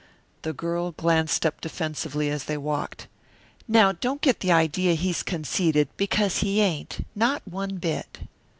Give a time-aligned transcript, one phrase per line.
[0.41, 3.07] The girl glanced up defensively as they walked.
[3.67, 7.05] "Now don't get the idea he's conceited, because he ain't.
[7.13, 8.21] Not one bit."